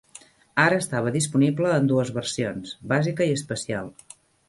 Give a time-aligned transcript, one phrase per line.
[0.63, 3.97] Ara estava disponible en dues versiones: bàsica i especial.